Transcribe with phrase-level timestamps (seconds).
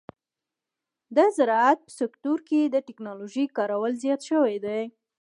[1.15, 4.81] د زراعت په سکتور کې د ټکنالوژۍ کارول زیات شوي دي.